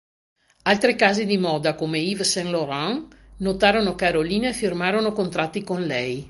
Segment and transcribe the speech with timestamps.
[0.71, 3.13] Altre case di moda, come Yves Saint-Laurent
[3.45, 6.19] notarono Karolína e firmarono contratti con lei.